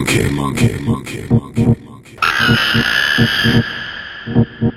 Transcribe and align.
monkey, 0.00 0.30
monkey, 0.30 0.78
monkey, 0.78 1.26
monkey, 1.28 1.66
monkey. 4.26 4.76